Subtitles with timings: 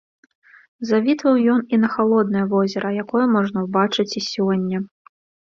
[0.91, 4.77] Завітваў ён і на халоднае возера, якое можна ўбачыць і сёння.